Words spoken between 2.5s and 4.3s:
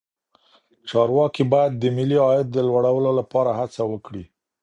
د لوړولو لپاره هڅه وکړي.